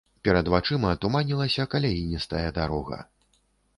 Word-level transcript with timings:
Перад 0.27 0.47
вачыма 0.53 0.93
туманілася 1.03 1.67
каляіністая 1.73 2.45
дарога. 2.59 2.99